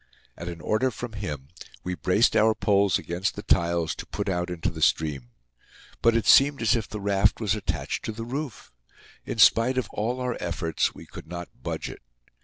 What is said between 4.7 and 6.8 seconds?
the stream. But it seemed as